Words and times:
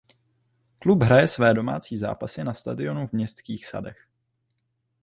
Klub 0.79 1.03
hraje 1.03 1.27
své 1.27 1.53
domácí 1.53 1.97
zápasy 1.97 2.43
na 2.43 2.53
stadionu 2.53 3.07
v 3.07 3.13
Městských 3.13 3.65
sadech. 3.65 4.07